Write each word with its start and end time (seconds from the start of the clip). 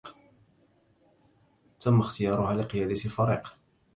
تمّ 1.79 1.99
اختيارها 1.99 2.53
لقيادة 2.55 2.91
الفريق. 2.91 3.53